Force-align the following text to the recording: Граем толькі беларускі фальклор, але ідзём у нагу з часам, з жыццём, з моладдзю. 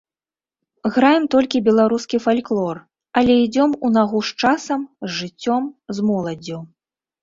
Граем 0.95 1.23
толькі 1.35 1.61
беларускі 1.67 2.17
фальклор, 2.25 2.75
але 3.23 3.31
ідзём 3.45 3.71
у 3.85 3.95
нагу 4.01 4.27
з 4.33 4.43
часам, 4.43 4.81
з 5.09 5.17
жыццём, 5.23 5.73
з 5.97 6.13
моладдзю. 6.13 6.57